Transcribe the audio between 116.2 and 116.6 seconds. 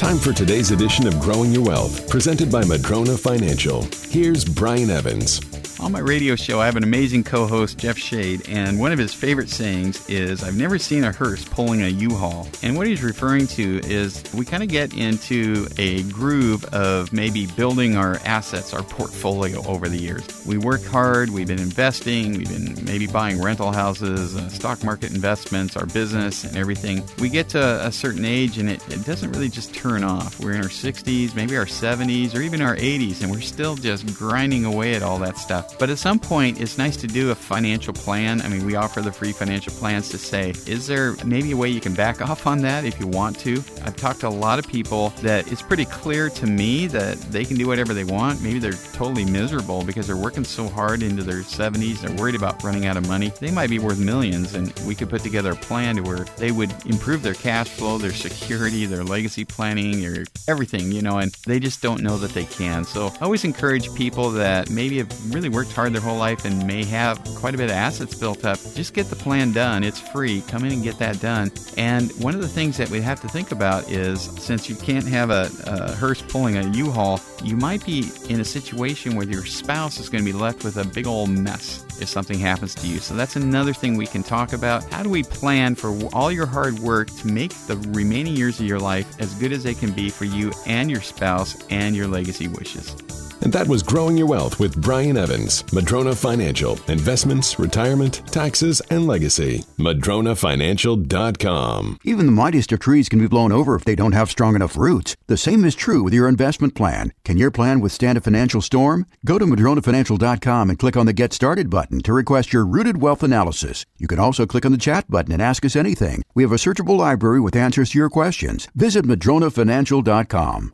We have a